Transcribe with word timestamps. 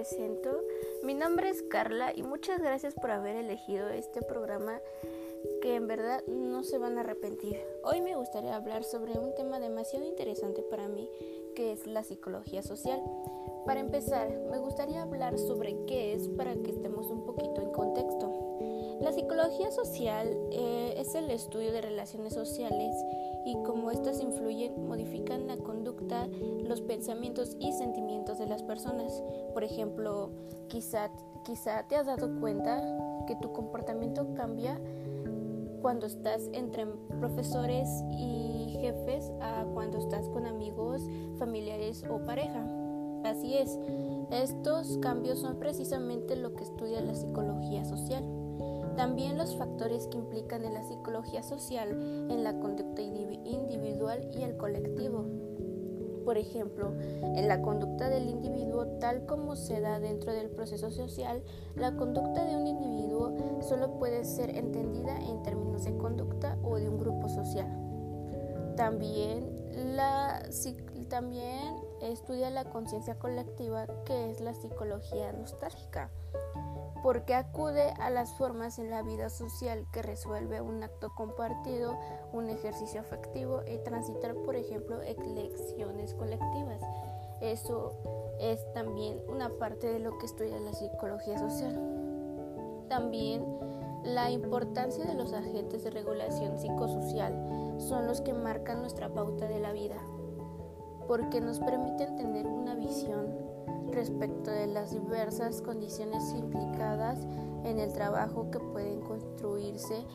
presento. 0.00 0.48
Mi 1.02 1.12
nombre 1.12 1.50
es 1.50 1.62
Carla 1.62 2.14
y 2.16 2.22
muchas 2.22 2.58
gracias 2.58 2.94
por 2.94 3.10
haber 3.10 3.36
elegido 3.36 3.90
este 3.90 4.22
programa 4.22 4.80
que 5.60 5.74
en 5.74 5.88
verdad 5.88 6.24
no 6.26 6.64
se 6.64 6.78
van 6.78 6.96
a 6.96 7.02
arrepentir. 7.02 7.60
Hoy 7.84 8.00
me 8.00 8.16
gustaría 8.16 8.56
hablar 8.56 8.82
sobre 8.82 9.18
un 9.18 9.34
tema 9.34 9.60
demasiado 9.60 10.06
interesante 10.06 10.62
para 10.62 10.88
mí, 10.88 11.06
que 11.54 11.72
es 11.72 11.86
la 11.86 12.02
psicología 12.02 12.62
social. 12.62 13.02
Para 13.66 13.80
empezar, 13.80 14.30
me 14.50 14.56
gustaría 14.56 15.02
hablar 15.02 15.38
sobre 15.38 15.76
qué 15.86 16.14
es 16.14 16.28
para 16.28 16.54
que 16.54 16.70
estemos 16.70 17.10
un 17.10 17.26
poquito 17.26 17.60
en 17.60 17.70
contexto. 17.70 18.49
La 19.00 19.12
psicología 19.12 19.70
social 19.70 20.36
eh, 20.52 20.94
es 20.98 21.14
el 21.14 21.30
estudio 21.30 21.72
de 21.72 21.80
relaciones 21.80 22.34
sociales 22.34 22.94
y 23.46 23.54
cómo 23.64 23.90
éstas 23.90 24.20
influyen, 24.20 24.86
modifican 24.86 25.46
la 25.46 25.56
conducta, 25.56 26.28
los 26.64 26.82
pensamientos 26.82 27.56
y 27.58 27.72
sentimientos 27.72 28.38
de 28.38 28.46
las 28.46 28.62
personas. 28.62 29.22
Por 29.54 29.64
ejemplo, 29.64 30.30
quizá, 30.68 31.10
quizá 31.46 31.88
te 31.88 31.96
has 31.96 32.06
dado 32.06 32.38
cuenta 32.40 32.82
que 33.26 33.36
tu 33.36 33.50
comportamiento 33.54 34.34
cambia 34.34 34.78
cuando 35.80 36.06
estás 36.06 36.50
entre 36.52 36.84
profesores 37.20 37.88
y 38.12 38.76
jefes 38.82 39.32
a 39.40 39.64
cuando 39.72 39.96
estás 39.96 40.28
con 40.28 40.44
amigos, 40.44 41.00
familiares 41.38 42.04
o 42.10 42.18
pareja. 42.26 42.66
Así 43.24 43.56
es, 43.56 43.78
estos 44.30 44.98
cambios 44.98 45.38
son 45.38 45.58
precisamente 45.58 46.36
lo 46.36 46.54
que 46.54 46.64
estudia 46.64 47.00
la 47.00 47.14
psicología 47.14 47.86
social. 47.86 48.39
También 49.00 49.38
los 49.38 49.56
factores 49.56 50.08
que 50.08 50.18
implican 50.18 50.62
en 50.62 50.74
la 50.74 50.82
psicología 50.82 51.42
social 51.42 51.88
en 51.90 52.44
la 52.44 52.60
conducta 52.60 53.00
individual 53.00 54.28
y 54.30 54.42
el 54.42 54.58
colectivo. 54.58 55.24
Por 56.26 56.36
ejemplo, 56.36 56.92
en 57.00 57.48
la 57.48 57.62
conducta 57.62 58.10
del 58.10 58.28
individuo 58.28 58.98
tal 59.00 59.24
como 59.24 59.56
se 59.56 59.80
da 59.80 60.00
dentro 60.00 60.34
del 60.34 60.50
proceso 60.50 60.90
social, 60.90 61.42
la 61.76 61.96
conducta 61.96 62.44
de 62.44 62.54
un 62.56 62.66
individuo 62.66 63.62
solo 63.62 63.98
puede 63.98 64.22
ser 64.26 64.54
entendida 64.54 65.18
en 65.18 65.42
términos 65.44 65.84
de 65.84 65.96
conducta 65.96 66.58
o 66.62 66.76
de 66.76 66.90
un 66.90 66.98
grupo 66.98 67.30
social. 67.30 67.68
También, 68.76 69.96
la, 69.96 70.42
también 71.08 71.74
estudia 72.00 72.50
la 72.50 72.64
conciencia 72.64 73.18
colectiva, 73.18 73.86
que 74.04 74.30
es 74.30 74.40
la 74.40 74.54
psicología 74.54 75.32
nostálgica 75.32 76.10
porque 77.02 77.34
acude 77.34 77.92
a 77.98 78.10
las 78.10 78.34
formas 78.34 78.78
en 78.78 78.90
la 78.90 79.02
vida 79.02 79.30
social 79.30 79.86
que 79.92 80.02
resuelve 80.02 80.60
un 80.60 80.82
acto 80.82 81.14
compartido, 81.14 81.98
un 82.32 82.50
ejercicio 82.50 83.00
afectivo 83.00 83.62
y 83.66 83.78
transitar, 83.78 84.34
por 84.34 84.56
ejemplo, 84.56 85.00
elecciones 85.02 86.14
colectivas. 86.14 86.82
Eso 87.40 87.92
es 88.38 88.60
también 88.74 89.18
una 89.28 89.48
parte 89.48 89.90
de 89.90 89.98
lo 89.98 90.18
que 90.18 90.26
estudia 90.26 90.58
la 90.60 90.74
psicología 90.74 91.38
social. 91.38 91.74
También 92.88 93.44
la 94.02 94.30
importancia 94.30 95.04
de 95.04 95.14
los 95.14 95.32
agentes 95.32 95.84
de 95.84 95.90
regulación 95.90 96.58
psicosocial 96.58 97.76
son 97.78 98.06
los 98.06 98.20
que 98.20 98.34
marcan 98.34 98.80
nuestra 98.80 99.08
pauta 99.08 99.46
de 99.46 99.60
la 99.60 99.72
vida, 99.72 99.96
porque 101.10 101.40
nos 101.40 101.58
permiten 101.58 102.14
tener 102.14 102.46
una 102.46 102.76
visión 102.76 103.34
respecto 103.90 104.48
de 104.52 104.68
las 104.68 104.92
diversas 104.92 105.60
condiciones 105.60 106.22
implicadas 106.38 107.18
en 107.64 107.80
el 107.80 107.92
trabajo 107.92 108.48
que 108.52 108.60
pueden 108.60 109.00
construirse, 109.00 110.06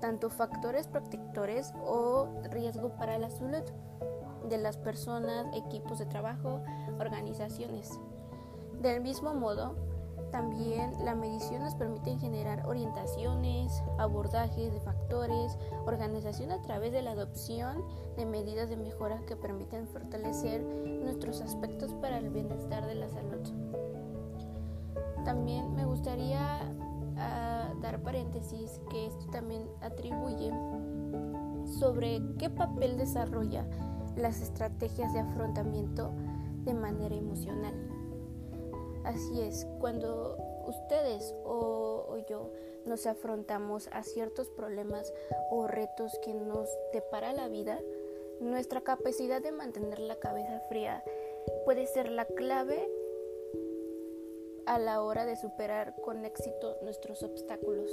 tanto 0.00 0.30
factores 0.30 0.86
protectores 0.86 1.72
o 1.84 2.28
riesgo 2.52 2.90
para 2.90 3.18
la 3.18 3.30
salud 3.30 3.64
de 4.48 4.58
las 4.58 4.76
personas, 4.76 5.44
equipos 5.56 5.98
de 5.98 6.06
trabajo, 6.06 6.62
organizaciones. 7.00 7.90
Del 8.80 9.00
mismo 9.00 9.34
modo, 9.34 9.74
también 10.34 10.90
la 11.04 11.14
medición 11.14 11.62
nos 11.62 11.76
permite 11.76 12.18
generar 12.18 12.66
orientaciones, 12.66 13.84
abordajes 13.98 14.72
de 14.72 14.80
factores, 14.80 15.56
organización 15.86 16.50
a 16.50 16.60
través 16.60 16.90
de 16.90 17.02
la 17.02 17.12
adopción 17.12 17.84
de 18.16 18.26
medidas 18.26 18.68
de 18.68 18.76
mejora 18.76 19.20
que 19.28 19.36
permiten 19.36 19.86
fortalecer 19.86 20.60
nuestros 21.04 21.40
aspectos 21.40 21.94
para 21.94 22.18
el 22.18 22.30
bienestar 22.30 22.84
de 22.84 22.96
la 22.96 23.08
salud. 23.10 23.42
También 25.24 25.72
me 25.76 25.84
gustaría 25.84 26.68
ah, 27.16 27.72
dar 27.80 28.02
paréntesis 28.02 28.80
que 28.90 29.06
esto 29.06 29.26
también 29.26 29.68
atribuye 29.82 30.50
sobre 31.78 32.20
qué 32.40 32.50
papel 32.50 32.98
desarrolla 32.98 33.64
las 34.16 34.40
estrategias 34.40 35.12
de 35.12 35.20
afrontamiento 35.20 36.10
de 36.64 36.74
manera 36.74 37.14
emocional. 37.14 37.93
Así 39.04 39.40
es, 39.42 39.66
cuando 39.80 40.36
ustedes 40.66 41.34
o, 41.44 42.16
yo 42.26 42.50
nos 42.86 43.06
afrontamos 43.06 43.88
a 43.92 44.02
ciertos 44.02 44.48
problemas 44.50 45.12
o 45.50 45.66
retos 45.66 46.18
que 46.22 46.32
nos 46.32 46.68
depara 46.92 47.32
la 47.32 47.48
vida, 47.48 47.78
nuestra 48.40 48.80
capacidad 48.80 49.42
de 49.42 49.52
mantener 49.52 49.98
la 49.98 50.16
cabeza 50.16 50.60
fría 50.68 51.04
puede 51.64 51.86
ser 51.86 52.10
la 52.10 52.24
clave 52.24 52.90
a 54.66 54.78
la 54.78 55.02
hora 55.02 55.26
de 55.26 55.36
superar 55.36 55.94
con 56.02 56.24
éxito 56.24 56.78
nuestros 56.82 57.22
obstáculos. 57.22 57.90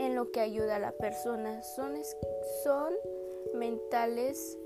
En 0.00 0.16
lo 0.16 0.32
que 0.32 0.40
ayuda 0.40 0.76
a 0.76 0.80
la 0.80 0.92
persona 0.92 1.62
son, 1.62 1.94
son 2.64 2.92
mentales 3.54 4.58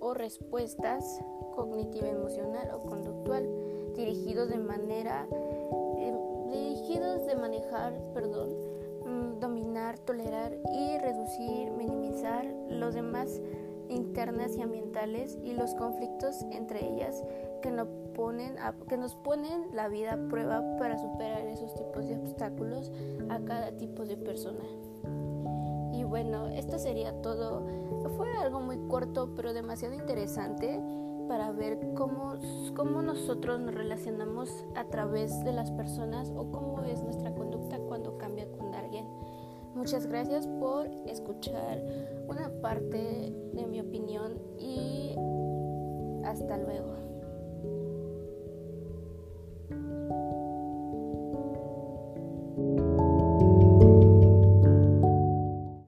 o 0.00 0.14
respuestas 0.14 1.20
cognitiva, 1.54 2.08
emocional 2.08 2.70
o 2.72 2.80
conductual 2.80 3.46
dirigidos 3.94 4.48
de 4.48 4.58
manera 4.58 5.26
eh, 5.98 6.14
dirigidos 6.50 7.26
de 7.26 7.36
manejar, 7.36 8.00
perdón, 8.14 8.50
mm, 9.04 9.40
dominar, 9.40 9.98
tolerar 10.00 10.56
y 10.72 10.98
reducir, 10.98 11.70
minimizar 11.72 12.44
los 12.68 12.94
demás 12.94 13.40
internas 13.88 14.56
y 14.56 14.62
ambientales 14.62 15.38
y 15.44 15.52
los 15.52 15.74
conflictos 15.74 16.44
entre 16.52 16.86
ellas 16.86 17.22
que, 17.60 17.70
no 17.70 17.86
ponen 18.14 18.56
que 18.88 18.96
nos 18.96 19.14
ponen 19.16 19.66
la 19.72 19.88
vida 19.88 20.12
a 20.12 20.28
prueba 20.28 20.62
para 20.78 20.98
superar 20.98 21.46
esos 21.46 21.74
tipos 21.74 22.06
de 22.06 22.16
obstáculos 22.16 22.90
a 23.28 23.38
cada 23.40 23.76
tipo 23.76 24.04
de 24.04 24.16
persona. 24.16 24.64
Y 25.92 26.04
bueno, 26.04 26.48
esto 26.48 26.78
sería 26.78 27.12
todo. 27.20 27.66
Fue 28.16 28.28
algo 28.40 28.60
muy 28.60 28.78
corto 28.88 29.34
pero 29.34 29.52
demasiado 29.52 29.94
interesante 29.94 30.80
para 31.30 31.52
ver 31.52 31.78
cómo, 31.94 32.34
cómo 32.74 33.02
nosotros 33.02 33.60
nos 33.60 33.72
relacionamos 33.72 34.64
a 34.74 34.82
través 34.86 35.44
de 35.44 35.52
las 35.52 35.70
personas 35.70 36.28
o 36.34 36.50
cómo 36.50 36.82
es 36.82 37.00
nuestra 37.04 37.32
conducta 37.32 37.78
cuando 37.78 38.18
cambia 38.18 38.50
con 38.50 38.74
alguien. 38.74 39.06
Muchas 39.76 40.08
gracias 40.08 40.48
por 40.48 40.88
escuchar 41.06 41.80
una 42.26 42.50
parte 42.60 43.32
de 43.52 43.64
mi 43.64 43.80
opinión 43.80 44.40
y 44.58 45.14
hasta 46.24 46.58
luego. 46.58 47.09